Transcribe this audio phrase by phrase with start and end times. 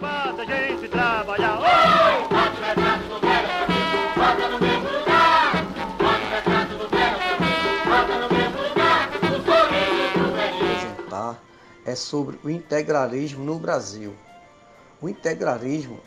[0.00, 1.58] faz a gente trabalhar.
[1.58, 1.66] Oi!
[10.16, 10.76] O velhinho.
[10.76, 11.42] apresentar
[11.84, 14.14] é sobre o integralismo no Brasil.
[15.00, 16.00] O integralismo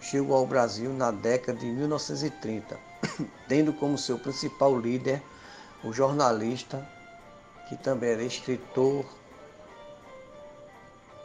[0.00, 2.78] chegou ao Brasil na década de 1930,
[3.48, 5.22] tendo como seu principal líder
[5.82, 6.86] o jornalista,
[7.68, 9.04] que também era escritor,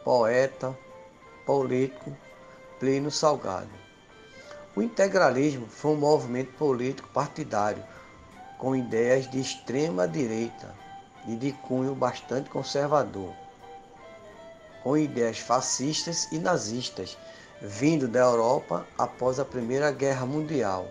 [0.04, 0.76] poeta,
[1.50, 2.16] político,
[2.78, 3.72] Plínio Salgado.
[4.76, 7.82] O integralismo foi um movimento político partidário
[8.56, 10.72] com ideias de extrema direita
[11.26, 13.34] e de cunho bastante conservador,
[14.84, 17.18] com ideias fascistas e nazistas,
[17.60, 20.86] vindo da Europa após a Primeira Guerra Mundial.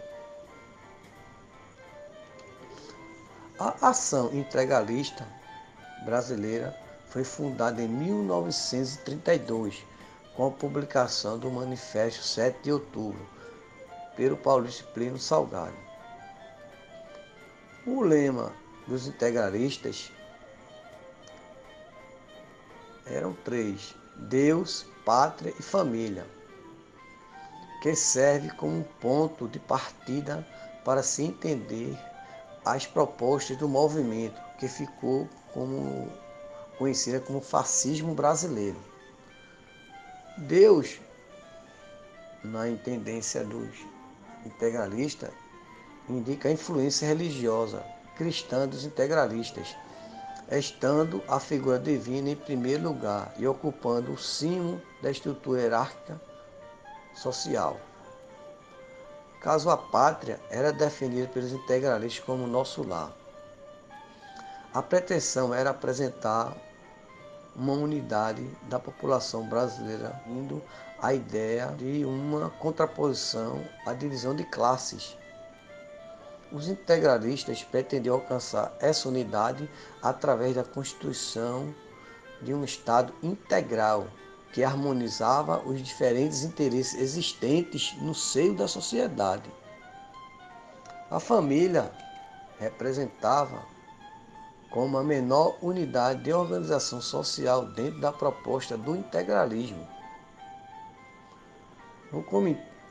[3.57, 5.25] A ação integralista
[6.03, 9.87] brasileira foi fundada em 1932
[10.35, 13.27] com a publicação do Manifesto 7 de Outubro
[14.15, 15.75] pelo Paulista Plínio Salgado.
[17.85, 18.53] O lema
[18.87, 20.11] dos integralistas
[23.05, 26.25] eram três: Deus, pátria e família,
[27.81, 30.45] que serve como ponto de partida
[30.83, 31.97] para se entender
[32.65, 36.11] as propostas do movimento que ficou como
[36.77, 38.77] conhecida como fascismo brasileiro.
[40.47, 41.01] Deus,
[42.41, 43.85] na intendência dos
[44.45, 45.31] integralistas,
[46.07, 47.83] indica a influência religiosa
[48.15, 49.75] cristã dos integralistas,
[50.49, 56.21] estando a figura divina em primeiro lugar e ocupando o cimo da estrutura hierárquica
[57.13, 57.77] social.
[59.41, 63.11] Caso a pátria era definida pelos integralistas como nosso lar.
[64.73, 66.55] A pretensão era apresentar
[67.59, 70.63] uma unidade da população brasileira, indo
[71.01, 75.17] a ideia de uma contraposição à divisão de classes.
[76.53, 79.69] Os integralistas pretendiam alcançar essa unidade
[80.01, 81.75] através da constituição
[82.41, 84.07] de um Estado integral
[84.53, 89.51] que harmonizava os diferentes interesses existentes no seio da sociedade.
[91.11, 91.91] A família
[92.57, 93.63] representava
[94.69, 99.87] como a menor unidade de organização social dentro da proposta do integralismo.
[102.11, 102.23] Vou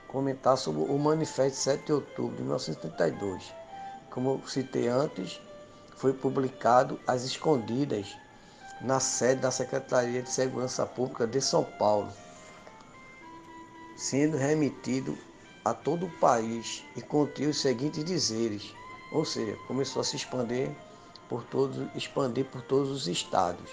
[0.09, 3.53] comentar sobre o Manifesto 7 de outubro de 1932.
[4.11, 5.41] Como citei antes,
[5.97, 8.17] foi publicado às escondidas
[8.81, 12.13] na sede da Secretaria de Segurança Pública de São Paulo,
[13.97, 15.19] sendo remetido
[15.65, 18.73] a todo o país e continha os seguintes dizeres,
[19.13, 20.71] ou seja, começou a se expandir
[21.29, 23.71] por todos, expandir por todos os estados.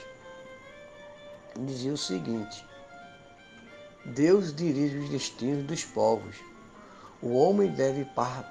[1.57, 2.65] Dizia o seguinte:
[4.05, 6.35] Deus dirige os destinos dos povos.
[7.21, 8.05] O homem deve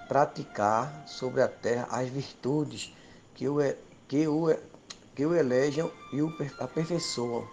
[0.08, 2.92] praticar sobre a terra as virtudes
[3.34, 3.58] que o,
[4.08, 4.56] que o,
[5.14, 7.46] que o elegem e o aperfeiçoam.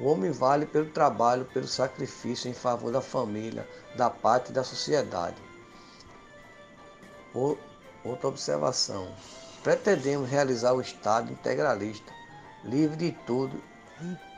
[0.00, 4.62] O homem vale pelo trabalho, pelo sacrifício em favor da família, da pátria e da
[4.62, 5.36] sociedade.
[7.34, 9.12] Outra observação.
[9.62, 12.12] Pretendemos realizar o Estado integralista,
[12.64, 13.60] livre de tudo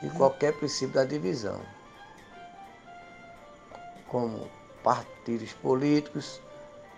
[0.01, 1.61] e qualquer princípio da divisão,
[4.07, 4.49] como
[4.83, 6.41] partidos políticos,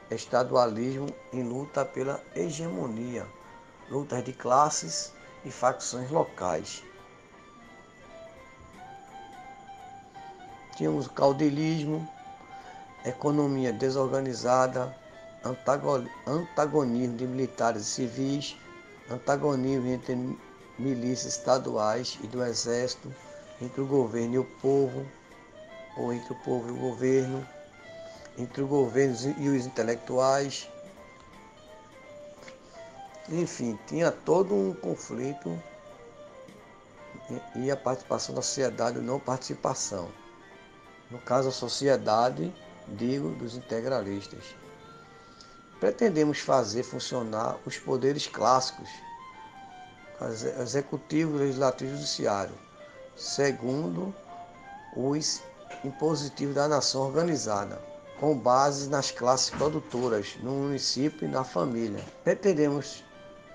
[0.10, 3.28] estadualismo em luta pela hegemonia,
[3.90, 5.12] lutas de classes
[5.44, 6.82] e facções locais.
[10.78, 12.08] Tínhamos caudilismo,
[13.06, 14.96] economia desorganizada,
[15.46, 18.56] antagonismo de militares e civis,
[19.10, 20.38] antagonismo entre
[20.80, 23.14] milícias estaduais e do exército,
[23.62, 25.06] entre o governo e o povo,
[25.98, 27.48] ou entre o povo e o governo,
[28.38, 30.70] entre o governo e os intelectuais.
[33.30, 35.62] Enfim, tinha todo um conflito
[37.56, 40.10] e a participação da sociedade ou não participação.
[41.12, 42.54] No caso, a sociedade,
[42.88, 44.56] digo, dos integralistas
[45.84, 48.88] pretendemos fazer funcionar os poderes clássicos,
[50.62, 52.54] executivo, legislativo e judiciário,
[53.18, 54.16] segundo
[54.96, 55.42] os
[55.84, 57.82] impositivos da nação organizada,
[58.18, 62.02] com base nas classes produtoras, no município e na família.
[62.24, 63.04] Pretendemos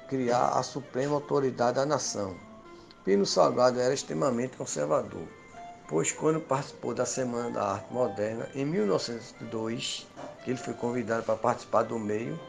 [0.07, 2.37] criar a suprema autoridade da nação.
[3.07, 5.27] Pino Salgado era extremamente conservador,
[5.89, 10.07] pois quando participou da Semana da Arte Moderna, em 1902,
[10.49, 12.41] que ele foi convidado para participar do meio,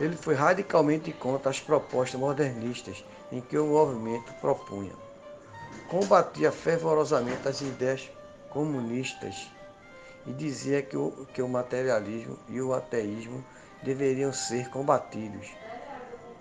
[0.00, 4.92] ele foi radicalmente contra as propostas modernistas em que o movimento propunha.
[5.86, 8.10] Combatia fervorosamente as ideias
[8.48, 9.50] comunistas
[10.26, 13.44] e dizia que o, que o materialismo e o ateísmo
[13.82, 15.50] deveriam ser combatidos.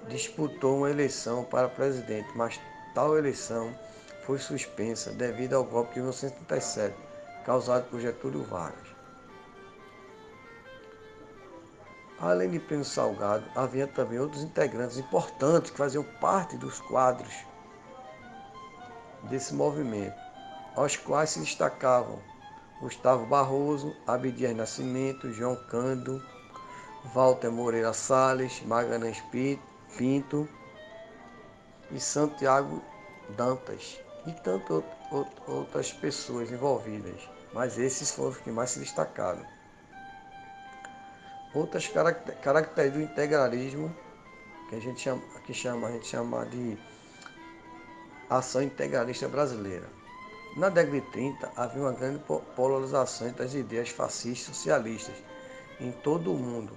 [0.08, 2.58] Disputou uma eleição para presidente, mas
[2.96, 3.76] tal eleição
[4.26, 6.96] foi suspensa devido ao golpe de 1937,
[7.44, 8.91] causado por Getúlio Vargas.
[12.22, 17.34] Além de Plínio Salgado, havia também outros integrantes importantes que faziam parte dos quadros
[19.24, 20.22] desse movimento,
[20.76, 22.20] aos quais se destacavam
[22.80, 26.22] Gustavo Barroso, Abdias Nascimento, João Cândido,
[27.12, 29.24] Walter Moreira Salles, Magalhães
[29.98, 30.48] Pinto
[31.92, 32.84] e Santiago
[33.30, 34.84] Dantas e tantas
[35.48, 39.61] outras pessoas envolvidas, mas esses foram os que mais se destacaram.
[41.54, 43.94] Outras características do integralismo,
[44.70, 46.78] que a gente chama, que chama, a gente chama de
[48.30, 49.90] ação integralista brasileira.
[50.56, 52.24] Na década de 30, havia uma grande
[52.56, 55.16] polarização entre as ideias fascistas e socialistas
[55.82, 56.72] em todo o mundo.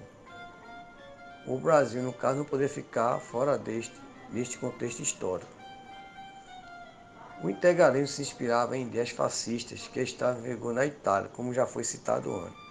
[1.47, 3.95] O Brasil, no caso, não poderia ficar fora deste,
[4.29, 5.51] deste contexto histórico.
[7.41, 11.65] O integralismo se inspirava em ideias fascistas que estavam em vigor na Itália, como já
[11.65, 12.64] foi citado antes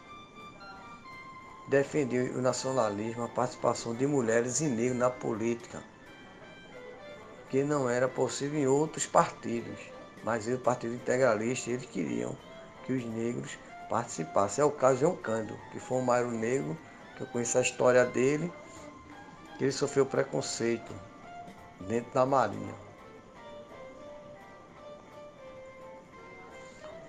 [1.66, 5.82] defendeu o nacionalismo, a participação de mulheres e negros na política,
[7.49, 9.78] que não era possível em outros partidos,
[10.22, 12.37] mas o Partido Integralista eles queriam
[12.84, 13.58] que os negros
[13.88, 14.62] participassem.
[14.62, 16.76] É o caso de Cândido, que foi um mairo negro,
[17.16, 18.52] que eu conheço a história dele,
[19.56, 20.93] que ele sofreu preconceito
[21.81, 22.75] dentro da Marinha.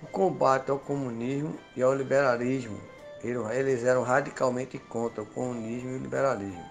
[0.02, 2.78] O combate ao comunismo e ao liberalismo
[3.26, 6.64] eles eram radicalmente contra o comunismo e o liberalismo.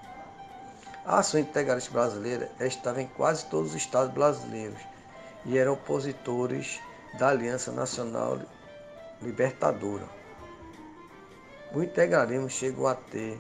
[1.06, 4.80] A ação integralista brasileira estava em quase todos os estados brasileiros
[5.46, 6.80] e eram opositores
[7.20, 8.40] da Aliança Nacional
[9.22, 10.08] Libertadora.
[11.74, 13.38] O integralismo chegou a ter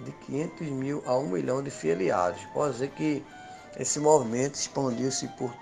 [0.00, 2.44] de 500 mil a 1 milhão de filiados.
[2.54, 3.24] Pode dizer que
[3.78, 5.54] esse movimento expandiu-se por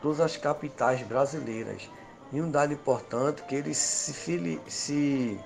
[0.00, 1.88] todas as capitais brasileiras
[2.32, 5.38] e um dado importante que ele se, fili, se,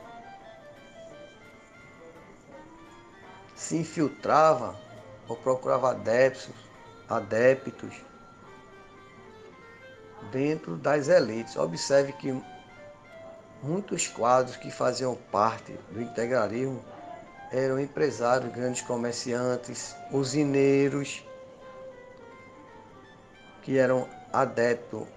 [3.57, 4.77] se infiltrava
[5.27, 6.55] ou procurava adeptos,
[7.09, 7.93] adeptos
[10.31, 11.57] dentro das elites.
[11.57, 12.41] Observe que
[13.61, 16.85] muitos quadros que faziam parte do integralismo
[17.51, 21.25] eram empresários, grandes comerciantes, usineiros,
[23.63, 25.16] que eram adeptos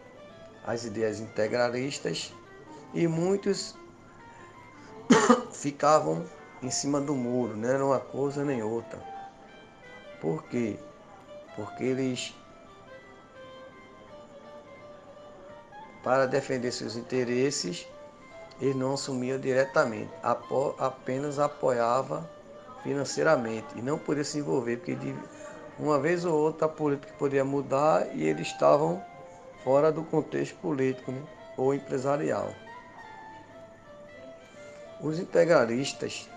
[0.69, 2.31] as ideias integralistas
[2.94, 3.75] e muitos
[5.51, 6.24] ficavam
[6.62, 9.00] em cima do muro, não era uma coisa nem outra.
[10.21, 10.77] Por quê?
[11.56, 12.36] Porque eles,
[16.04, 17.88] para defender seus interesses,
[18.62, 20.12] eles não assumiam diretamente,
[20.77, 22.30] apenas apoiava
[22.83, 25.16] financeiramente e não podia se envolver, porque
[25.80, 29.09] uma vez ou outra a política poderia mudar e eles estavam
[29.64, 31.22] fora do contexto político né,
[31.58, 32.54] ou empresarial.
[35.02, 36.30] Os integralistas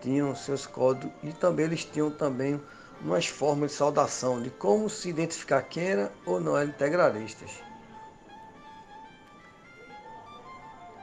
[0.00, 2.60] tinham seus códigos e também eles tinham também
[3.00, 7.62] umas formas de saudação de como se identificar quem era ou não era integralistas.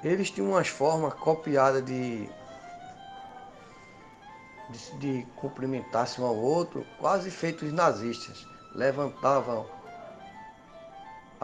[0.03, 2.29] Eles tinham umas formas copiadas de,
[4.69, 8.45] de, de cumprimentar-se um ao outro, quase feitos nazistas.
[8.75, 9.65] Levantavam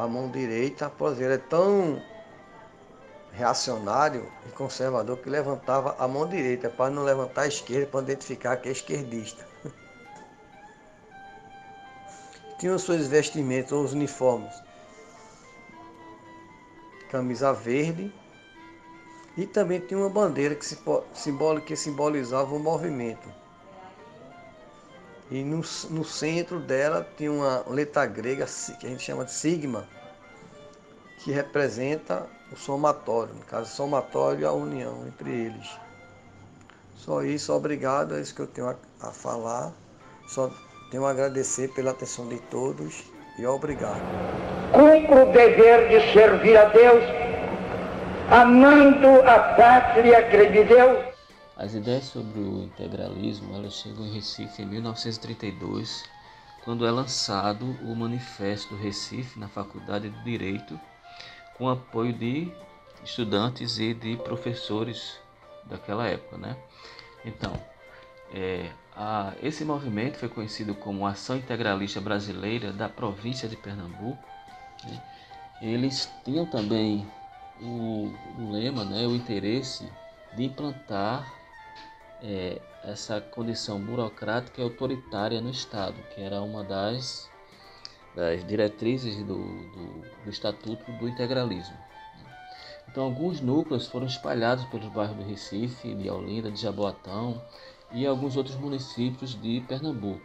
[0.02, 2.02] a mão direita, pois ele é tão
[3.32, 8.58] reacionário e conservador que levantava a mão direita para não levantar a esquerda para identificar
[8.58, 9.46] que é esquerdista.
[12.58, 14.54] Tinham suas vestimentas, os uniformes,
[17.10, 18.12] camisa verde
[19.38, 23.30] e também tinha uma bandeira que simbolizava o movimento.
[25.32, 28.46] E no, no centro dela tinha uma letra grega
[28.78, 29.88] que a gente chama de sigma,
[31.20, 35.70] que representa o somatório, no caso, somatório e a união entre eles.
[36.98, 39.72] Só isso, obrigado, é isso que eu tenho a, a falar.
[40.28, 40.52] Só
[40.92, 43.06] tenho a agradecer pela atenção de todos
[43.40, 44.02] e obrigado.
[44.74, 47.04] Cumpro o dever de servir a Deus,
[48.30, 51.11] amando a pátria que lhe deu
[51.62, 56.04] as ideias sobre o integralismo elas chegam em Recife em 1932,
[56.64, 60.80] quando é lançado o Manifesto Recife na Faculdade de Direito,
[61.56, 62.52] com apoio de
[63.04, 65.20] estudantes e de professores
[65.66, 66.58] daquela época, né?
[67.24, 67.54] Então,
[68.34, 74.18] é, a, esse movimento foi conhecido como Ação Integralista Brasileira da província de Pernambuco,
[74.84, 75.04] né?
[75.62, 77.08] eles tinham também
[77.62, 79.88] o, o lema, né, o interesse
[80.36, 81.41] de implantar
[82.22, 87.30] é, essa condição burocrática e autoritária no Estado, que era uma das,
[88.16, 91.78] das diretrizes do, do, do Estatuto do Integralismo.
[92.90, 97.42] Então, alguns núcleos foram espalhados pelos bairros do Recife, de Olinda, de Jaboatão
[97.92, 100.22] e alguns outros municípios de Pernambuco.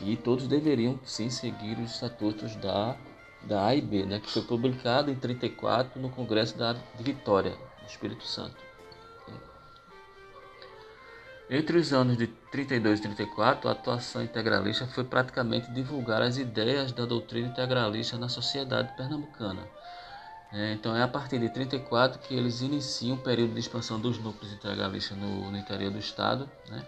[0.00, 2.96] E todos deveriam sim seguir os estatutos da,
[3.42, 8.24] da AIB, né, que foi publicado em 34 no Congresso da, de Vitória, no Espírito
[8.24, 8.71] Santo.
[11.54, 16.92] Entre os anos de 32 e 34, a atuação integralista foi praticamente divulgar as ideias
[16.92, 19.60] da doutrina integralista na sociedade pernambucana.
[20.50, 24.18] É, então é a partir de 34 que eles iniciam o período de expansão dos
[24.18, 26.86] núcleos integralistas no, no interior do estado, né?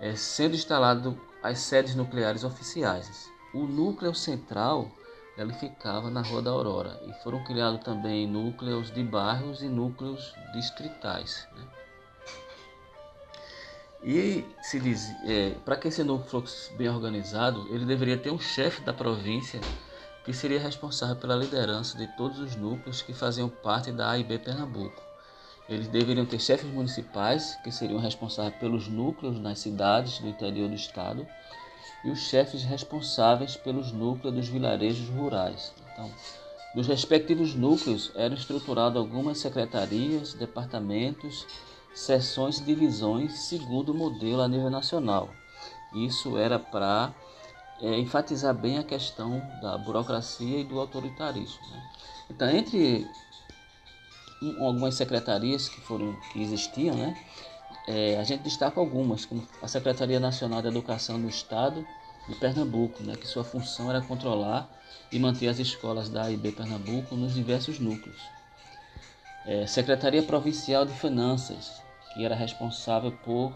[0.00, 3.30] é, sendo instalado as sedes nucleares oficiais.
[3.52, 4.90] O núcleo central
[5.36, 10.34] ele ficava na Rua da Aurora e foram criados também núcleos de bairros e núcleos
[10.54, 11.46] distritais.
[11.54, 11.75] Né?
[14.02, 18.38] E se diz, é, para que esse núcleo fosse bem organizado, ele deveria ter um
[18.38, 19.60] chefe da província
[20.24, 25.02] que seria responsável pela liderança de todos os núcleos que faziam parte da AIB Pernambuco.
[25.68, 30.74] Eles deveriam ter chefes municipais, que seriam responsáveis pelos núcleos nas cidades do interior do
[30.74, 31.26] estado,
[32.04, 35.72] e os chefes responsáveis pelos núcleos dos vilarejos rurais.
[35.92, 36.10] Então,
[36.74, 41.46] dos respectivos núcleos eram estruturadas algumas secretarias, departamentos,
[41.96, 45.30] seções e divisões segundo o modelo a nível nacional.
[45.94, 47.14] Isso era para
[47.80, 51.66] é, enfatizar bem a questão da burocracia e do autoritarismo.
[51.70, 51.82] Né?
[52.30, 53.08] Então, entre
[54.60, 57.16] algumas secretarias que foram que existiam, né?
[57.88, 61.86] É, a gente destaca algumas, como a Secretaria Nacional de Educação do Estado
[62.28, 64.68] de Pernambuco, né, que sua função era controlar
[65.12, 68.20] e manter as escolas da AIB Pernambuco nos diversos núcleos.
[69.46, 71.80] É, Secretaria Provincial de Finanças,
[72.16, 73.54] que era responsável por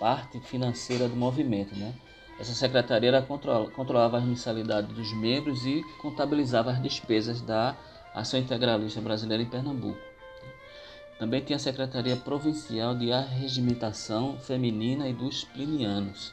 [0.00, 1.76] parte financeira do movimento.
[1.76, 1.94] Né?
[2.40, 7.76] Essa secretaria era, controlava as mensalidades dos membros e contabilizava as despesas da
[8.14, 10.00] Ação Integralista Brasileira em Pernambuco.
[11.18, 16.32] Também tinha a Secretaria Provincial de Arregimentação Feminina e dos Plinianos.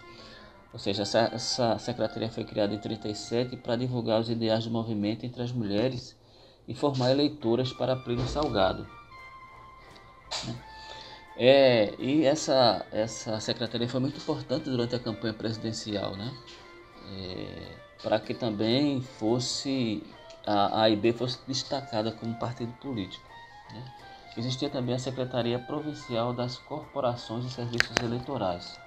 [0.73, 5.25] Ou seja, essa, essa secretaria foi criada em 37 para divulgar os ideais do movimento
[5.25, 6.17] entre as mulheres
[6.67, 8.88] e formar eleitoras para Plínio Salgado.
[11.35, 16.31] É, e essa, essa secretaria foi muito importante durante a campanha presidencial, né?
[17.09, 20.03] É, para que também fosse
[20.45, 23.25] a, AIB fosse destacada como partido político.
[23.73, 23.83] Né?
[24.37, 28.79] Existia também a Secretaria Provincial das Corporações e Serviços Eleitorais,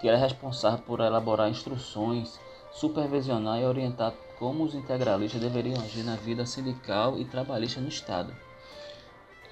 [0.00, 2.38] que era responsável por elaborar instruções,
[2.70, 8.34] supervisionar e orientar como os integralistas deveriam agir na vida sindical e trabalhista no Estado.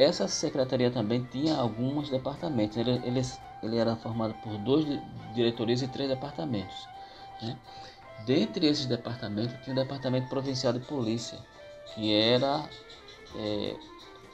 [0.01, 2.75] Essa secretaria também tinha alguns departamentos.
[2.79, 3.21] Ele, ele,
[3.63, 4.87] ele era formado por dois
[5.35, 6.89] diretorias e três departamentos.
[7.43, 7.55] Né?
[8.25, 11.39] Dentre esses departamentos, tinha o Departamento Provincial de Polícia,
[11.95, 12.65] que era
[13.37, 13.77] é,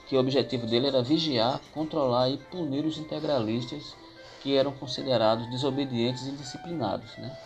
[0.06, 3.96] que o objetivo dele era vigiar, controlar e punir os integralistas
[4.44, 7.36] que eram considerados desobedientes e indisciplinados, né?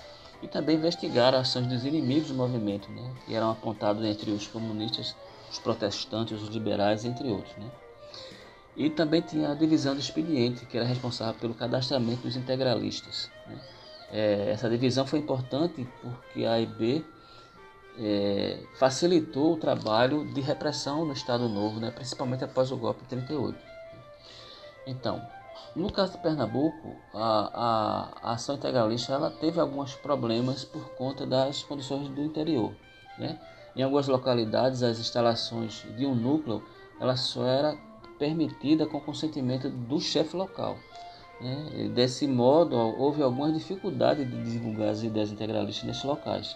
[0.43, 3.15] E também investigar ações dos inimigos do movimento, né?
[3.25, 5.17] Que eram apontados entre os comunistas,
[5.51, 7.71] os protestantes, os liberais, entre outros, né?
[8.81, 13.31] E também tinha a divisão do expediente, que era responsável pelo cadastramento dos integralistas.
[13.47, 13.61] Né?
[14.11, 17.05] É, essa divisão foi importante porque a AIB
[17.99, 23.09] é, facilitou o trabalho de repressão no Estado Novo, né, principalmente após o golpe de
[23.09, 23.59] 38.
[24.87, 25.21] Então,
[25.77, 27.51] no caso de Pernambuco, a,
[28.23, 32.75] a, a ação integralista ela teve alguns problemas por conta das condições do interior.
[33.19, 33.39] Né?
[33.77, 36.63] Em algumas localidades, as instalações de um núcleo
[36.99, 37.90] ela só era
[38.21, 40.77] permitida com consentimento do chefe local.
[41.41, 41.91] Né?
[41.95, 46.55] Desse modo, houve algumas dificuldades de divulgar as ideias integralistas nesses locais.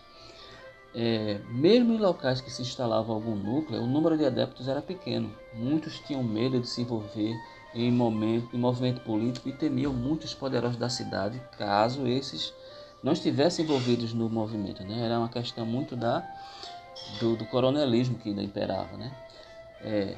[0.95, 5.35] É, mesmo em locais que se instalava algum núcleo, o número de adeptos era pequeno.
[5.55, 7.35] Muitos tinham medo de se envolver
[7.75, 12.53] em, momento, em movimento político e temiam muitos poderosos da cidade caso esses
[13.03, 14.85] não estivessem envolvidos no movimento.
[14.85, 15.05] Né?
[15.05, 16.23] Era uma questão muito da,
[17.19, 18.97] do, do coronelismo que ainda imperava.
[18.97, 19.11] Né?
[19.83, 20.17] É,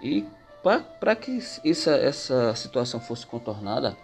[0.00, 0.26] e
[0.64, 1.30] para que
[1.64, 3.96] isso, essa situação fosse contornada,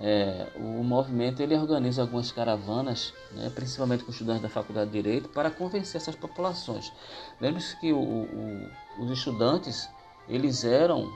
[0.00, 5.28] é, o movimento ele organiza algumas caravanas, né, principalmente com estudantes da Faculdade de Direito,
[5.30, 6.92] para convencer essas populações.
[7.40, 9.88] Lembre-se que o, o, os estudantes
[10.28, 11.10] eles eram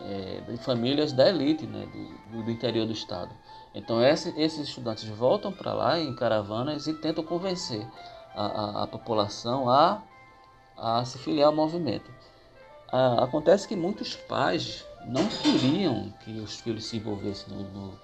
[0.00, 1.86] é, de famílias da elite né,
[2.30, 3.30] do, do interior do estado.
[3.74, 7.86] Então esse, esses estudantes voltam para lá em caravanas e tentam convencer
[8.34, 10.02] a, a, a população a
[10.78, 12.08] a se filiar ao movimento.
[12.90, 17.98] Ah, acontece que muitos pais não queriam que os filhos se envolvessem no, no,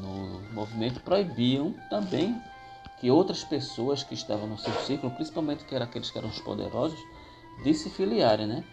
[0.00, 2.40] no movimento, proibiam também
[2.96, 6.38] que outras pessoas que estavam no seu círculo, principalmente que eram aqueles que eram os
[6.38, 7.06] poderosos,
[7.62, 8.64] de se filiarem, né?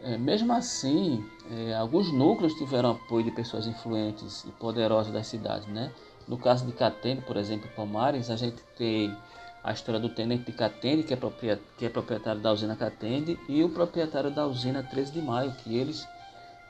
[0.00, 5.66] É, mesmo assim, é, alguns núcleos tiveram apoio de pessoas influentes e poderosas das cidades,
[5.66, 5.92] né?
[6.26, 9.16] No caso de Catende, por exemplo, Palmares, a gente tem
[9.62, 13.62] a história do tenente de Catende, que é, que é proprietário da usina Catende, e
[13.62, 16.06] o proprietário da usina 13 de Maio, que eles,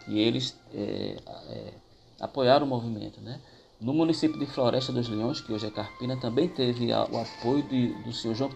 [0.05, 1.17] que eles é,
[1.51, 1.73] é,
[2.21, 3.41] apoiaram o movimento, né?
[3.81, 7.63] No município de Floresta dos Leões, que hoje é Carpina, também teve a, o apoio
[7.63, 8.51] de, do senhor João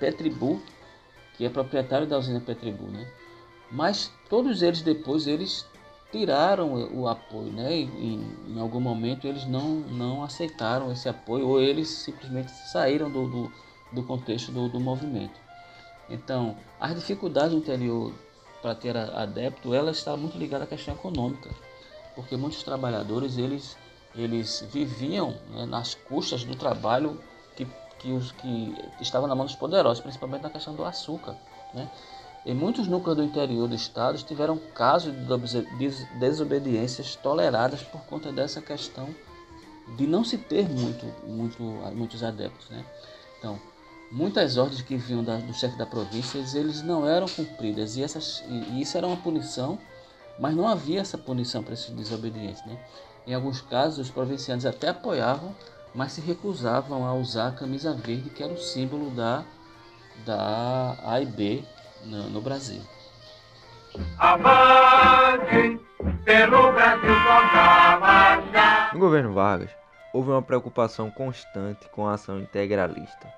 [0.00, 0.60] Petribu,
[1.36, 3.08] que é proprietário da usina Petribu, né?
[3.70, 5.64] Mas todos eles depois eles
[6.10, 7.72] tiraram o apoio, né?
[7.74, 13.28] Em, em algum momento eles não, não aceitaram esse apoio ou eles simplesmente saíram do,
[13.28, 13.52] do,
[13.92, 15.38] do contexto do, do movimento.
[16.08, 18.14] Então, as dificuldades do interior
[18.62, 21.50] para ter adepto, ela está muito ligada à questão econômica,
[22.14, 23.76] porque muitos trabalhadores eles
[24.14, 27.20] eles viviam né, nas custas do trabalho
[27.54, 27.66] que,
[27.98, 31.36] que os que estavam na mão dos poderosos, principalmente na questão do açúcar,
[31.74, 31.88] né?
[32.48, 38.62] Em muitos núcleos do interior do estado tiveram casos de desobediências toleradas por conta dessa
[38.62, 39.14] questão
[39.98, 41.62] de não se ter muito, muito,
[41.94, 42.70] muitos adeptos.
[42.70, 42.82] Né?
[43.38, 43.60] Então,
[44.10, 48.42] muitas ordens que vinham da, do chefe da província, eles não eram cumpridas e, essas,
[48.48, 49.78] e isso era uma punição,
[50.40, 52.64] mas não havia essa punição para esses desobedientes.
[52.64, 52.78] Né?
[53.26, 55.54] Em alguns casos, os provincianos até apoiavam,
[55.94, 59.44] mas se recusavam a usar a camisa verde, que era o símbolo da,
[60.24, 61.66] da AIB
[62.04, 62.82] no, no Brasil.
[64.18, 65.80] Avante
[66.24, 67.14] pelo Brasil
[68.92, 69.70] No governo Vargas,
[70.12, 73.32] houve uma preocupação constante com a ação integralista,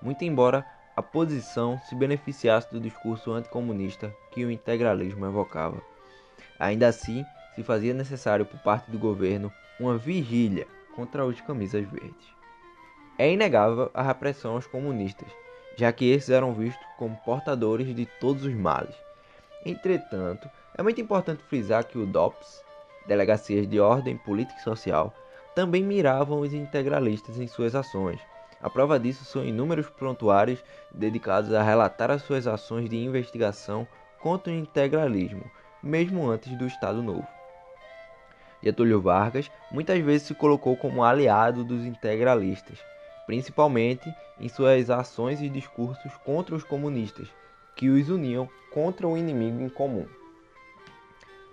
[0.00, 0.64] muito embora
[0.96, 5.82] a posição se beneficiasse do discurso anticomunista que o integralismo evocava.
[6.58, 7.24] Ainda assim,
[7.54, 12.34] se fazia necessário por parte do governo uma vigília contra os camisas verdes.
[13.18, 15.28] É inegável a repressão aos comunistas,
[15.76, 18.94] já que esses eram vistos como portadores de todos os males.
[19.64, 22.64] Entretanto, é muito importante frisar que o DOPS,
[23.06, 25.14] Delegacias de Ordem Política e Social,
[25.54, 28.20] também miravam os integralistas em suas ações.
[28.60, 30.62] A prova disso são inúmeros prontuários
[30.92, 33.86] dedicados a relatar as suas ações de investigação
[34.20, 35.44] contra o integralismo,
[35.82, 37.26] mesmo antes do Estado Novo.
[38.62, 42.78] Getúlio Vargas muitas vezes se colocou como aliado dos integralistas,
[43.26, 47.28] principalmente em suas ações e discursos contra os comunistas,
[47.74, 50.06] que os uniam contra o inimigo em comum.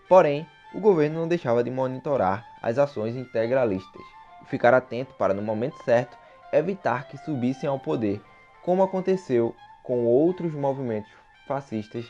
[0.07, 4.01] Porém, o governo não deixava de monitorar as ações integralistas
[4.41, 6.17] e ficar atento para, no momento certo,
[6.51, 8.21] evitar que subissem ao poder,
[8.61, 11.11] como aconteceu com outros movimentos
[11.47, 12.05] fascistas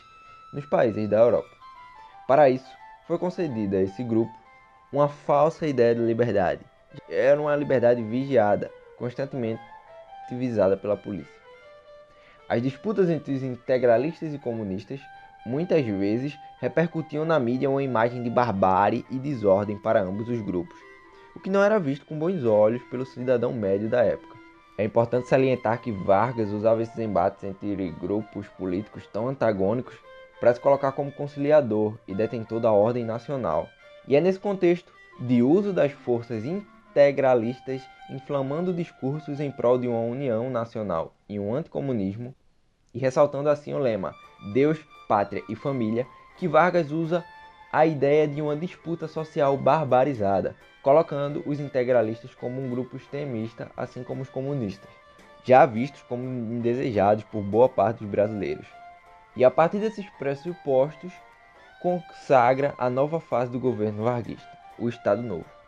[0.52, 1.48] nos países da Europa.
[2.26, 2.70] Para isso,
[3.06, 4.32] foi concedida a esse grupo
[4.92, 6.60] uma falsa ideia de liberdade.
[7.08, 9.60] Era uma liberdade vigiada, constantemente
[10.30, 11.32] visada pela polícia.
[12.48, 15.00] As disputas entre os integralistas e comunistas
[15.46, 20.76] muitas vezes repercutiam na mídia uma imagem de barbárie e desordem para ambos os grupos,
[21.36, 24.34] o que não era visto com bons olhos pelo cidadão médio da época.
[24.76, 29.94] É importante salientar que Vargas usava esses embates entre grupos políticos tão antagônicos
[30.40, 33.68] para se colocar como conciliador e detentor da ordem nacional.
[34.08, 36.44] E é nesse contexto de uso das forças
[36.94, 42.32] integralistas inflamando discursos em prol de uma união nacional e um anticomunismo,
[42.94, 44.14] e ressaltando assim o lema
[44.52, 44.78] Deus,
[45.08, 46.06] Pátria e Família,
[46.38, 47.24] que Vargas usa
[47.72, 54.04] a ideia de uma disputa social barbarizada, colocando os integralistas como um grupo extremista, assim
[54.04, 54.88] como os comunistas,
[55.42, 58.68] já vistos como indesejados por boa parte dos brasileiros.
[59.34, 61.12] E a partir desses pressupostos,
[61.82, 65.63] consagra a nova fase do governo varguista, o Estado Novo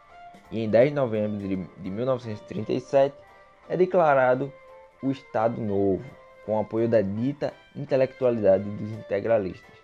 [0.51, 3.15] e em 10 de novembro de 1937
[3.69, 4.53] é declarado
[5.03, 6.05] o Estado Novo,
[6.45, 9.77] com apoio da dita intelectualidade dos integralistas.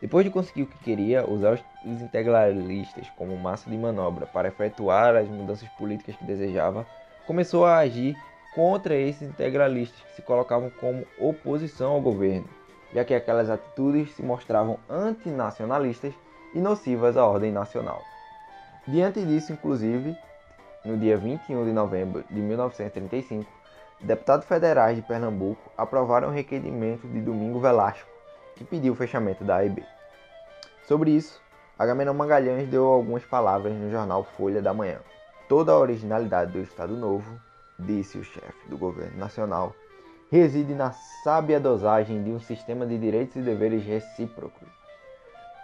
[0.00, 5.16] Depois de conseguir o que queria, usar os integralistas como massa de manobra para efetuar
[5.16, 6.86] as mudanças políticas que desejava,
[7.26, 8.16] começou a agir
[8.54, 12.48] contra esses integralistas que se colocavam como oposição ao governo,
[12.94, 16.14] já que aquelas atitudes se mostravam antinacionalistas
[16.54, 18.00] e nocivas à ordem nacional.
[18.88, 20.16] Diante disso, inclusive,
[20.82, 23.46] no dia 21 de novembro de 1935,
[24.00, 28.08] deputados federais de Pernambuco aprovaram o requerimento de Domingo Velasco,
[28.56, 29.84] que pediu o fechamento da AIB.
[30.86, 31.38] Sobre isso,
[31.78, 35.00] Agamenon Magalhães deu algumas palavras no jornal Folha da Manhã.
[35.50, 37.38] Toda a originalidade do Estado Novo,
[37.78, 39.74] disse o chefe do governo nacional,
[40.32, 44.77] reside na sábia dosagem de um sistema de direitos e deveres recíprocos.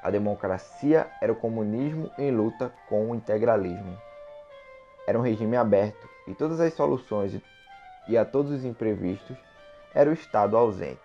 [0.05, 3.97] A democracia era o comunismo em luta com o integralismo.
[5.07, 7.41] Era um regime aberto e todas as soluções
[8.07, 9.35] e a todos os imprevistos
[9.95, 11.01] era o Estado ausente.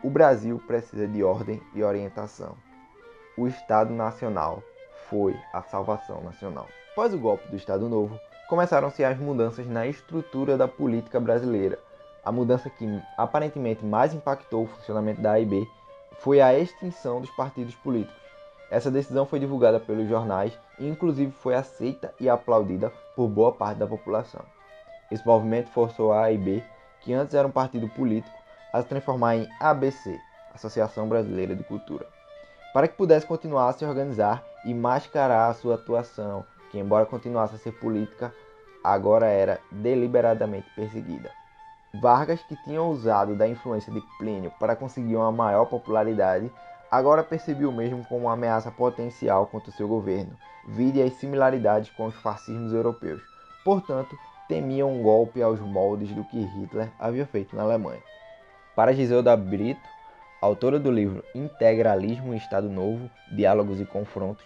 [0.00, 2.54] O Brasil precisa de ordem e orientação.
[3.36, 4.62] O Estado Nacional
[5.10, 6.68] foi a salvação nacional.
[6.92, 8.16] Após o golpe do Estado Novo,
[8.48, 11.80] começaram-se as mudanças na estrutura da política brasileira.
[12.24, 15.66] A mudança que aparentemente mais impactou o funcionamento da AIB
[16.18, 18.20] foi a extinção dos partidos políticos.
[18.70, 23.78] Essa decisão foi divulgada pelos jornais e, inclusive, foi aceita e aplaudida por boa parte
[23.78, 24.42] da população.
[25.10, 26.62] Esse movimento forçou a AIB,
[27.00, 28.36] que antes era um partido político,
[28.72, 30.20] a se transformar em ABC,
[30.54, 32.06] Associação Brasileira de Cultura,
[32.74, 37.54] para que pudesse continuar a se organizar e mascarar a sua atuação, que, embora continuasse
[37.54, 38.34] a ser política,
[38.84, 41.37] agora era deliberadamente perseguida.
[41.94, 46.52] Vargas, que tinha usado da influência de Plínio para conseguir uma maior popularidade,
[46.90, 52.06] agora percebeu mesmo como uma ameaça potencial contra o seu governo, vide as similaridades com
[52.06, 53.22] os fascismos europeus.
[53.64, 54.16] Portanto,
[54.48, 58.02] temia um golpe aos moldes do que Hitler havia feito na Alemanha.
[58.76, 59.80] Para Giselda Brito,
[60.40, 64.44] autora do livro Integralismo e Estado Novo, Diálogos e Confrontos,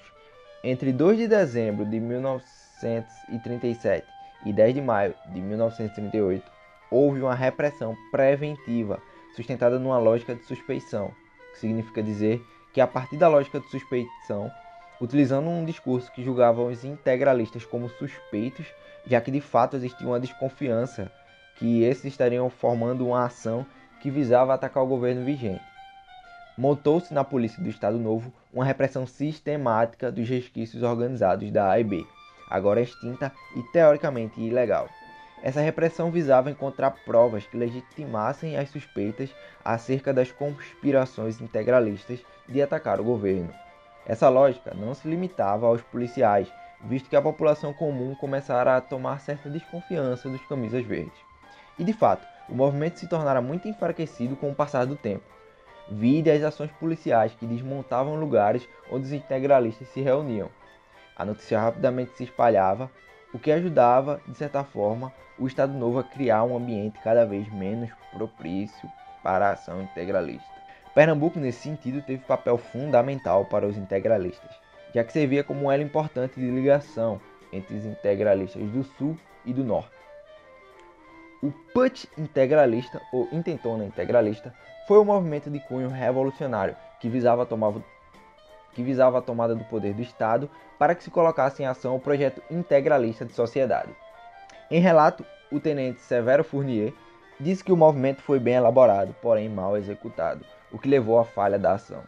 [0.65, 4.07] entre 2 de dezembro de 1937
[4.47, 6.62] e 10 de maio de 1938,
[6.93, 9.01] houve uma repressão preventiva
[9.35, 11.11] sustentada numa lógica de suspeição,
[11.53, 14.51] que significa dizer que a partir da lógica de suspeição,
[15.01, 18.67] utilizando um discurso que julgava os integralistas como suspeitos,
[19.07, 21.11] já que de fato existia uma desconfiança
[21.57, 23.67] que esses estariam formando uma ação
[24.01, 25.63] que visava atacar o governo vigente.
[26.57, 32.07] Montou-se na polícia do Estado Novo uma repressão sistemática dos resquícios organizados da AIB,
[32.51, 34.89] agora extinta e teoricamente ilegal.
[35.43, 43.01] Essa repressão visava encontrar provas que legitimassem as suspeitas acerca das conspirações integralistas de atacar
[43.01, 43.53] o governo.
[44.07, 46.53] Essa lógica não se limitava aos policiais,
[46.85, 51.19] visto que a população comum começara a tomar certa desconfiança dos camisas verdes.
[51.77, 55.25] E de fato, o movimento se tornara muito enfraquecido com o passar do tempo.
[55.89, 60.49] Vide as ações policiais que desmontavam lugares onde os integralistas se reuniam.
[61.17, 62.91] A notícia rapidamente se espalhava,
[63.33, 67.51] o que ajudava, de certa forma, o Estado Novo a criar um ambiente cada vez
[67.53, 68.89] menos propício
[69.23, 70.53] para a ação integralista.
[70.95, 74.51] Pernambuco, nesse sentido, teve papel fundamental para os integralistas,
[74.95, 77.21] já que servia como um elo importante de ligação
[77.53, 79.17] entre os integralistas do Sul
[79.47, 79.91] e do Norte.
[81.43, 84.55] O Put integralista, ou intentona integralista,
[84.87, 87.73] foi um movimento de cunho revolucionário que visava, tomar,
[88.73, 92.01] que visava a tomada do poder do Estado para que se colocasse em ação o
[92.01, 93.95] projeto integralista de sociedade.
[94.71, 96.93] Em relato, o tenente Severo Fournier
[97.39, 101.59] disse que o movimento foi bem elaborado, porém mal executado, o que levou à falha
[101.59, 102.03] da ação.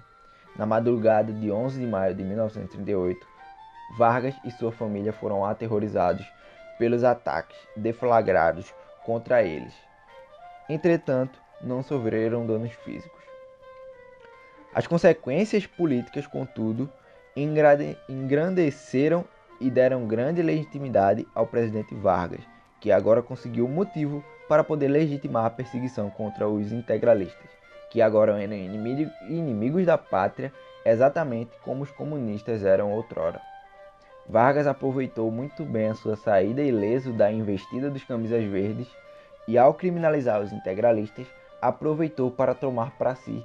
[0.57, 3.27] Na madrugada de 11 de maio de 1938,
[3.97, 6.27] Vargas e sua família foram aterrorizados
[6.79, 8.73] pelos ataques deflagrados
[9.05, 9.75] contra eles.
[10.69, 13.24] Entretanto, não sofreram danos físicos.
[14.75, 16.91] As consequências políticas, contudo,
[18.09, 19.25] engrandeceram
[19.61, 22.41] e deram grande legitimidade ao presidente Vargas,
[22.81, 27.49] que agora conseguiu motivo para poder legitimar a perseguição contra os integralistas,
[27.89, 28.57] que agora eram
[29.29, 30.53] inimigos da pátria,
[30.85, 33.41] exatamente como os comunistas eram outrora.
[34.29, 38.89] Vargas aproveitou muito bem a sua saída ileso da investida dos camisas verdes
[39.47, 41.29] e, ao criminalizar os integralistas,
[41.63, 43.45] aproveitou para tomar para si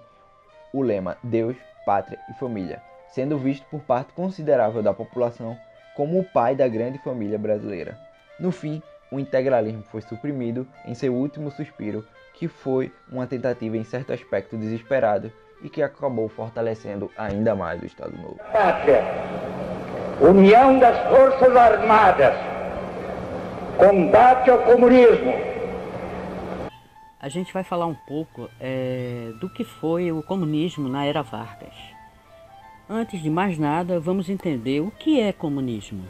[0.73, 1.55] o lema Deus,
[1.85, 5.57] Pátria e Família, sendo visto por parte considerável da população
[5.95, 7.97] como o pai da grande família brasileira.
[8.39, 13.83] No fim, o integralismo foi suprimido em seu último suspiro, que foi uma tentativa em
[13.83, 18.39] certo aspecto desesperado e que acabou fortalecendo ainda mais o Estado Novo.
[18.51, 19.03] Pátria,
[20.21, 22.35] união das Forças Armadas,
[23.77, 25.48] combate ao comunismo.
[27.21, 31.75] A gente vai falar um pouco é, do que foi o comunismo na era Vargas.
[32.89, 36.05] Antes de mais nada, vamos entender o que é comunismo.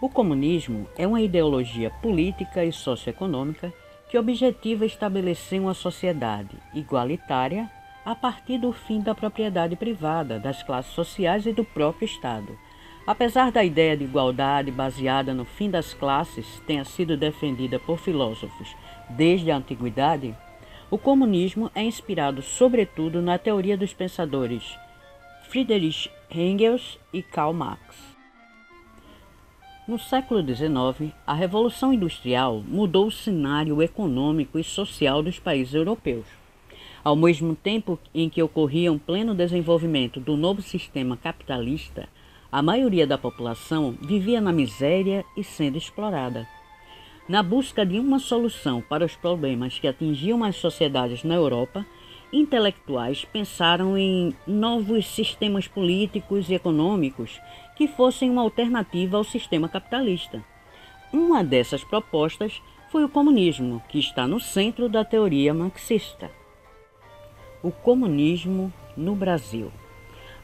[0.00, 3.72] O comunismo é uma ideologia política e socioeconômica
[4.10, 7.70] que objetiva estabelecer uma sociedade igualitária
[8.04, 12.58] a partir do fim da propriedade privada, das classes sociais e do próprio Estado.
[13.06, 18.74] Apesar da ideia de igualdade baseada no fim das classes tenha sido defendida por filósofos
[19.10, 20.34] desde a antiguidade,
[20.90, 24.76] o comunismo é inspirado sobretudo na teoria dos pensadores
[25.48, 28.16] Friedrich Engels e Karl Marx.
[29.86, 36.26] No século XIX, a Revolução Industrial mudou o cenário econômico e social dos países europeus.
[37.04, 42.08] Ao mesmo tempo em que ocorria um pleno desenvolvimento do novo sistema capitalista,
[42.50, 46.48] a maioria da população vivia na miséria e sendo explorada.
[47.28, 51.84] Na busca de uma solução para os problemas que atingiam as sociedades na Europa,
[52.32, 57.40] intelectuais pensaram em novos sistemas políticos e econômicos
[57.74, 60.44] que fossem uma alternativa ao sistema capitalista.
[61.12, 66.30] Uma dessas propostas foi o comunismo, que está no centro da teoria marxista.
[67.60, 69.72] O comunismo no Brasil.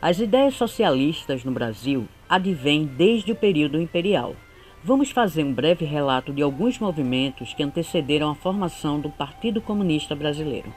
[0.00, 4.34] As ideias socialistas no Brasil advêm desde o período imperial.
[4.84, 10.16] Vamos fazer um breve relato de alguns movimentos que antecederam a formação do Partido Comunista
[10.16, 10.74] Brasileiro.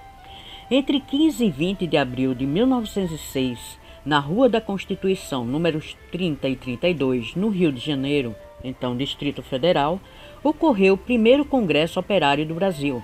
[0.69, 6.55] Entre 15 e 20 de abril de 1906, na Rua da Constituição, números 30 e
[6.55, 9.99] 32, no Rio de Janeiro, então Distrito Federal,
[10.43, 13.01] ocorreu o primeiro Congresso Operário do Brasil.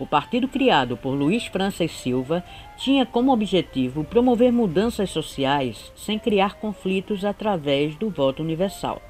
[0.00, 2.42] O partido criado por Luiz França Silva
[2.78, 9.02] tinha como objetivo promover mudanças sociais sem criar conflitos através do voto universal.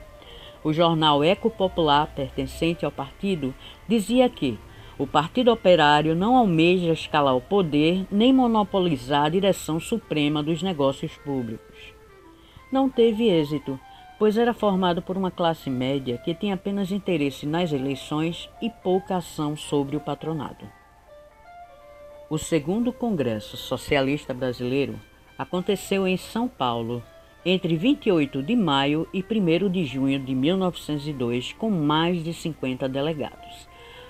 [0.62, 3.55] O jornal Eco Popular, pertencente ao partido,
[3.87, 4.59] dizia que
[4.99, 11.16] o Partido Operário não almeja escalar o poder nem monopolizar a direção suprema dos negócios
[11.18, 11.94] públicos.
[12.73, 13.79] Não teve êxito,
[14.18, 19.18] pois era formado por uma classe média que tinha apenas interesse nas eleições e pouca
[19.18, 20.68] ação sobre o patronado.
[22.29, 25.01] O segundo Congresso Socialista Brasileiro
[25.38, 27.03] aconteceu em São Paulo
[27.51, 33.67] entre 28 de maio e 1 de junho de 1902, com mais de 50 delegados.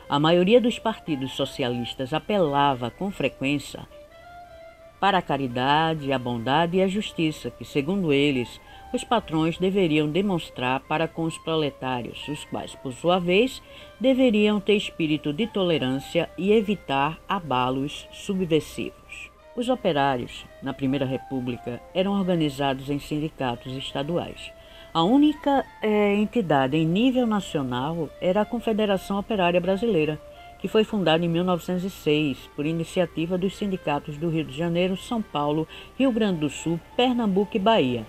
[0.09, 3.87] A maioria dos partidos socialistas apelava com frequência
[4.99, 8.61] para a caridade, a bondade e a justiça, que, segundo eles,
[8.93, 13.63] os patrões deveriam demonstrar para com os proletários, os quais, por sua vez,
[14.01, 18.98] deveriam ter espírito de tolerância e evitar abalos subversivos.
[19.59, 24.53] Os operários, na Primeira República, eram organizados em sindicatos estaduais.
[24.95, 30.17] A única é, entidade em nível nacional era a Confederação Operária Brasileira,
[30.61, 35.67] que foi fundada em 1906 por iniciativa dos sindicatos do Rio de Janeiro, São Paulo,
[35.99, 38.07] Rio Grande do Sul, Pernambuco e Bahia.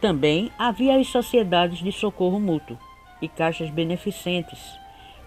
[0.00, 2.76] Também havia as sociedades de socorro mútuo
[3.22, 4.76] e caixas beneficentes,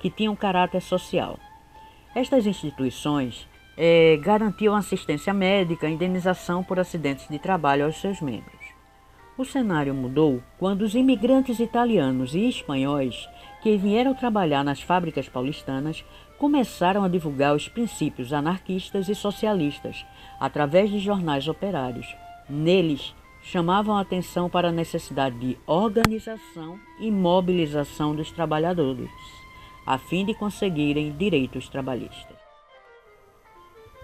[0.02, 1.40] que tinham caráter social.
[2.14, 8.58] Estas instituições é, garantiam assistência médica e indenização por acidentes de trabalho aos seus membros.
[9.38, 13.30] O cenário mudou quando os imigrantes italianos e espanhóis
[13.62, 16.04] que vieram trabalhar nas fábricas paulistanas
[16.40, 20.04] começaram a divulgar os princípios anarquistas e socialistas
[20.40, 22.08] através de jornais operários.
[22.50, 23.13] Neles,
[23.44, 29.10] chamavam a atenção para a necessidade de organização e mobilização dos trabalhadores,
[29.86, 32.37] a fim de conseguirem direitos trabalhistas.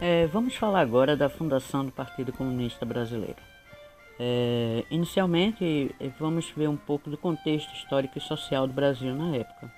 [0.06, 3.42] É, vamos falar agora da fundação do Partido Comunista Brasileiro.
[4.20, 9.74] É, inicialmente, vamos ver um pouco do contexto histórico e social do Brasil na época.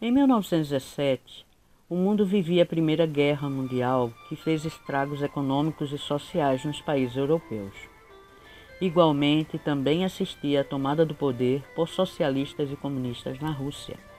[0.00, 1.44] Em 1917,
[1.90, 7.16] o mundo vivia a Primeira Guerra Mundial, que fez estragos econômicos e sociais nos países
[7.16, 7.74] europeus.
[8.80, 14.11] Igualmente, também assistia à tomada do poder por socialistas e comunistas na Rússia.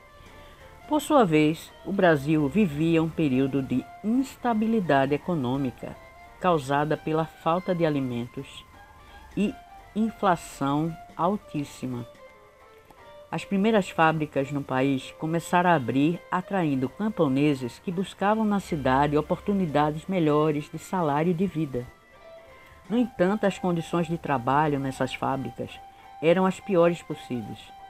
[0.93, 5.95] Por sua vez, o Brasil vivia um período de instabilidade econômica
[6.39, 8.63] causada pela falta de alimentos
[9.35, 9.51] e
[9.95, 12.05] inflação altíssima.
[13.31, 20.05] As primeiras fábricas no país começaram a abrir, atraindo camponeses que buscavam na cidade oportunidades
[20.05, 21.87] melhores de salário e de vida.
[22.87, 25.71] No entanto, as condições de trabalho nessas fábricas
[26.21, 27.82] eram as piores possíveis.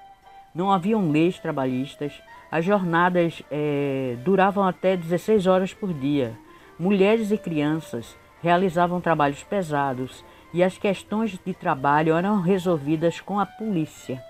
[0.54, 2.13] Não haviam leis trabalhistas,
[2.52, 6.38] as jornadas é, duravam até 16 horas por dia.
[6.78, 13.46] Mulheres e crianças realizavam trabalhos pesados e as questões de trabalho eram resolvidas com a
[13.46, 14.22] polícia.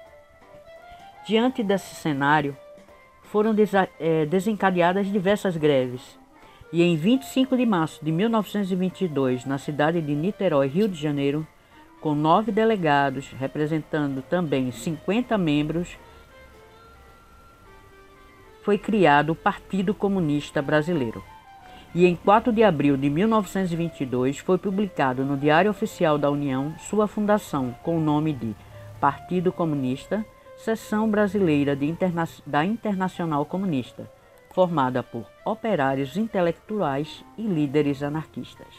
[1.25, 2.55] Diante desse cenário,
[3.23, 3.55] foram
[3.99, 6.19] é, desencadeadas diversas greves.
[6.71, 11.45] E em 25 de março de 1922, na cidade de Niterói, Rio de Janeiro,
[11.99, 15.97] com nove delegados, representando também 50 membros,
[18.63, 21.23] foi criado o Partido Comunista Brasileiro
[21.93, 27.07] e em 4 de abril de 1922 foi publicado no Diário Oficial da União sua
[27.07, 28.55] fundação com o nome de
[28.99, 30.25] Partido Comunista,
[30.57, 34.09] Seção Brasileira Interna da Internacional Comunista,
[34.53, 38.73] formada por operários intelectuais e líderes anarquistas.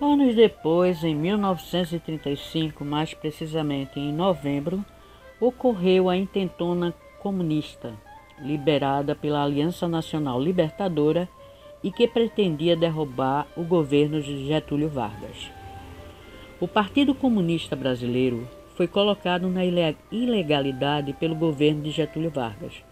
[0.00, 4.84] Anos depois, em 1935, mais precisamente em novembro,
[5.40, 7.94] ocorreu a intentona comunista,
[8.38, 11.28] liberada pela Aliança Nacional Libertadora
[11.82, 15.50] e que pretendia derrubar o governo de Getúlio Vargas.
[16.60, 22.84] O Partido Comunista Brasileiro foi colocado na ilegalidade pelo governo de Getúlio Vargas.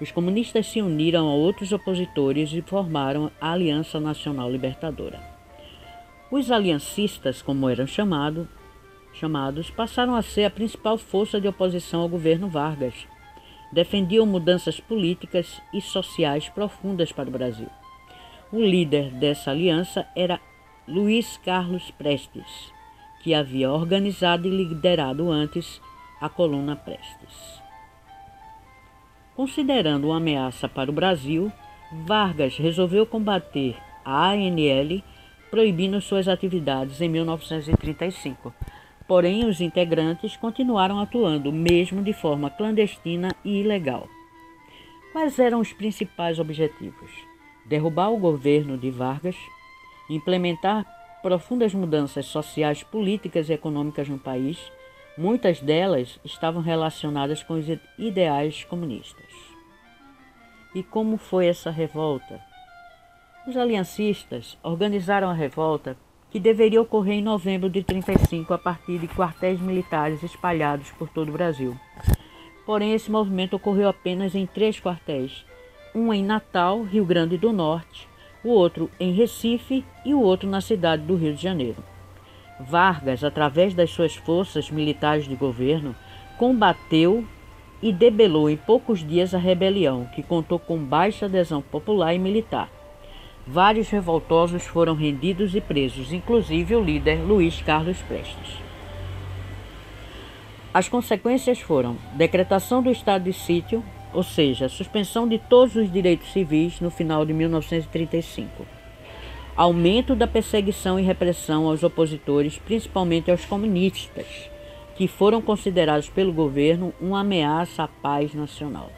[0.00, 5.20] Os comunistas se uniram a outros opositores e formaram a Aliança Nacional Libertadora.
[6.30, 8.46] Os aliancistas, como eram chamado,
[9.18, 12.94] chamados, passaram a ser a principal força de oposição ao governo Vargas.
[13.72, 17.68] Defendiam mudanças políticas e sociais profundas para o Brasil.
[18.50, 20.40] O líder dessa aliança era
[20.86, 22.72] Luiz Carlos Prestes,
[23.22, 25.82] que havia organizado e liderado antes
[26.20, 27.62] a coluna Prestes.
[29.36, 31.52] Considerando uma ameaça para o Brasil,
[32.06, 35.02] Vargas resolveu combater a ANL
[35.50, 38.52] proibindo suas atividades em 1935.
[39.08, 44.06] Porém, os integrantes continuaram atuando, mesmo de forma clandestina e ilegal.
[45.12, 47.10] Quais eram os principais objetivos?
[47.64, 49.34] Derrubar o governo de Vargas,
[50.10, 50.86] implementar
[51.22, 54.58] profundas mudanças sociais, políticas e econômicas no país,
[55.16, 57.66] muitas delas estavam relacionadas com os
[57.98, 59.32] ideais comunistas.
[60.74, 62.40] E como foi essa revolta?
[63.46, 65.96] Os aliancistas organizaram a revolta
[66.30, 71.30] que deveria ocorrer em novembro de 35 a partir de quartéis militares espalhados por todo
[71.30, 71.76] o Brasil.
[72.66, 75.44] Porém, esse movimento ocorreu apenas em três quartéis:
[75.94, 78.08] um em Natal, Rio Grande do Norte,
[78.44, 81.82] o outro em Recife e o outro na cidade do Rio de Janeiro.
[82.60, 85.94] Vargas, através das suas forças militares de governo,
[86.36, 87.24] combateu
[87.80, 92.68] e debelou em poucos dias a rebelião, que contou com baixa adesão popular e militar.
[93.50, 98.58] Vários revoltosos foram rendidos e presos, inclusive o líder Luiz Carlos Prestes.
[100.72, 103.82] As consequências foram decretação do estado de sítio,
[104.12, 108.66] ou seja, suspensão de todos os direitos civis no final de 1935.
[109.56, 114.26] Aumento da perseguição e repressão aos opositores, principalmente aos comunistas,
[114.94, 118.92] que foram considerados pelo governo uma ameaça à paz nacional.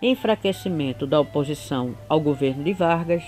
[0.00, 3.22] Enfraquecimento da oposição ao governo de Vargas,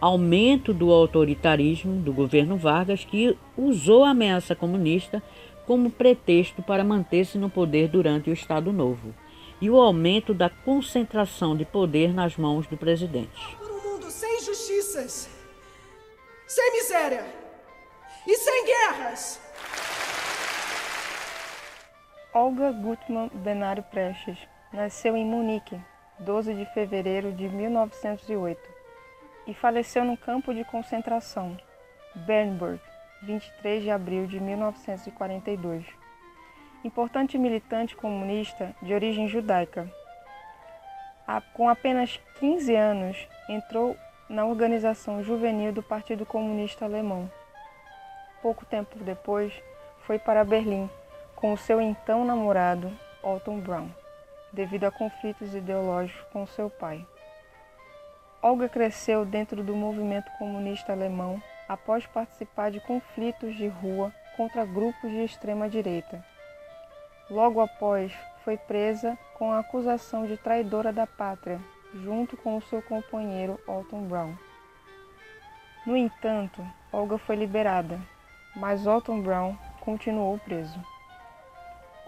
[0.00, 5.22] aumento do autoritarismo do governo Vargas, que usou a ameaça comunista
[5.66, 9.14] como pretexto para manter-se no poder durante o Estado Novo,
[9.60, 13.56] e o aumento da concentração de poder nas mãos do presidente.
[13.58, 15.28] Por um mundo sem justiças,
[16.46, 17.24] sem miséria
[18.26, 19.40] e sem guerras.
[22.32, 24.38] Olga Gutmann Benário Prestes
[24.72, 25.76] nasceu em Munique,
[26.20, 28.69] 12 de fevereiro de 1908
[29.46, 31.56] e faleceu no campo de concentração,
[32.14, 32.80] Bernburg,
[33.22, 35.84] 23 de abril de 1942.
[36.82, 39.90] Importante militante comunista de origem judaica.
[41.54, 43.96] Com apenas 15 anos, entrou
[44.28, 47.30] na organização juvenil do Partido Comunista Alemão.
[48.40, 49.52] Pouco tempo depois,
[50.06, 50.88] foi para Berlim
[51.36, 52.90] com o seu então namorado,
[53.22, 53.88] Otto Braun,
[54.52, 57.06] devido a conflitos ideológicos com seu pai.
[58.42, 65.10] Olga cresceu dentro do movimento comunista alemão após participar de conflitos de rua contra grupos
[65.10, 66.24] de extrema direita.
[67.28, 71.60] Logo após, foi presa com a acusação de traidora da pátria,
[71.94, 74.34] junto com o seu companheiro Otto Brown.
[75.86, 78.00] No entanto, Olga foi liberada,
[78.56, 80.80] mas Otto Brown continuou preso.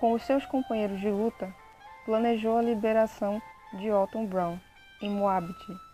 [0.00, 1.54] Com os seus companheiros de luta,
[2.06, 3.40] planejou a liberação
[3.74, 4.58] de Otto Brown
[5.00, 5.91] em Moabit,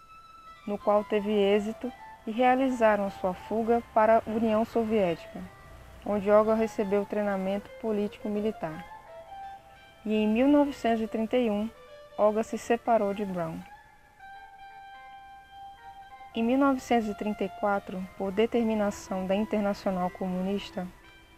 [0.69, 1.91] no qual teve êxito
[2.27, 5.41] e realizaram sua fuga para a União Soviética,
[6.05, 8.85] onde Olga recebeu treinamento político-militar.
[10.05, 11.71] E em 1931,
[12.19, 13.57] Olga se separou de Brown.
[16.35, 20.87] Em 1934, por determinação da Internacional Comunista,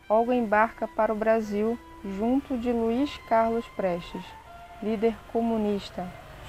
[0.08, 4.24] Olga embarca para o Brasil junto de Luiz Carlos Prestes,
[4.82, 6.04] líder comunista,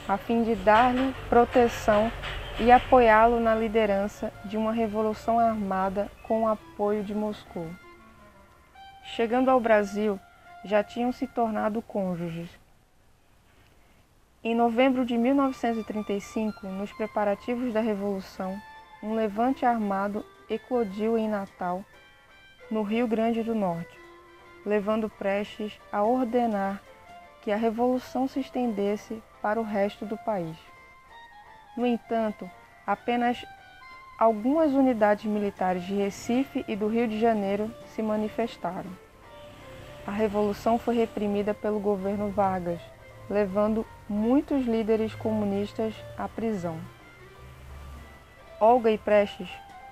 [0.08, 2.12] a fim de dar-lhe proteção
[2.60, 7.68] e apoiá-lo na liderança de uma revolução armada com o apoio de Moscou.
[9.04, 10.20] Chegando ao Brasil,
[10.64, 12.50] já tinham se tornado cônjuges.
[14.44, 18.60] Em novembro de 1935, nos preparativos da Revolução,
[19.02, 21.84] um levante armado eclodiu em Natal,
[22.70, 24.00] no Rio Grande do Norte,
[24.66, 26.82] levando Prestes a ordenar
[27.42, 30.56] que a revolução se estendesse para o resto do país.
[31.76, 32.50] No entanto,
[32.86, 33.44] apenas
[34.18, 38.90] algumas unidades militares de Recife e do Rio de Janeiro se manifestaram.
[40.06, 42.82] A revolução foi reprimida pelo governo Vargas,
[43.30, 46.78] levando muitos líderes comunistas à prisão.
[48.60, 49.50] Olga e Prestes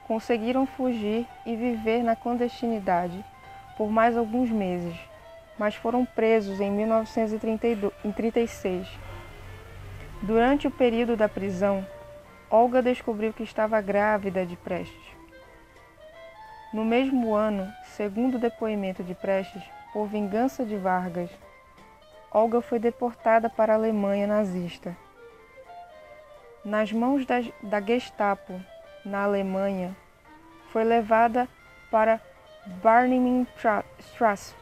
[0.08, 3.24] conseguiram fugir e viver na clandestinidade
[3.78, 4.96] por mais alguns meses,
[5.58, 9.09] mas foram presos em 1936.
[10.22, 11.88] Durante o período da prisão,
[12.50, 15.18] Olga descobriu que estava grávida de Prestes.
[16.74, 19.64] No mesmo ano, segundo o depoimento de Prestes,
[19.94, 21.30] por vingança de Vargas,
[22.32, 24.96] Olga foi deportada para a Alemanha nazista.
[26.66, 28.60] Nas mãos da, da Gestapo,
[29.06, 29.96] na Alemanha,
[30.68, 31.48] foi levada
[31.90, 32.20] para
[32.84, 34.54] Barnimstrasse,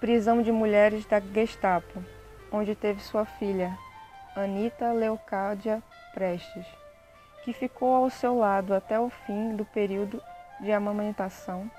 [0.00, 2.02] prisão de mulheres da Gestapo,
[2.50, 3.78] onde teve sua filha,
[4.34, 5.82] Anita Leocádia
[6.14, 6.64] Prestes,
[7.44, 10.22] que ficou ao seu lado até o fim do período
[10.58, 11.70] de amamentação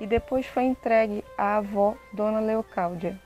[0.00, 3.16] e depois foi entregue à avó Dona Leocádia.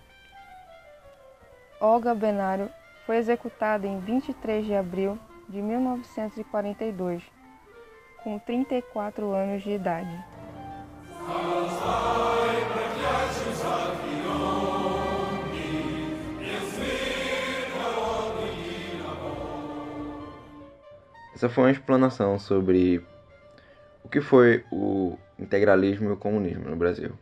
[1.81, 2.69] Olga Benário
[3.07, 5.19] foi executada em 23 de abril
[5.49, 7.23] de 1942,
[8.23, 10.34] com 34 anos de idade.
[21.45, 23.05] Essa foi uma explanação sobre
[24.03, 27.13] o que foi o integralismo e o comunismo no Brasil.